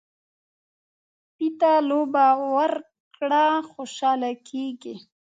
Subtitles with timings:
[1.29, 4.95] سپي ته لوبه ورکړه، خوشحاله کېږي.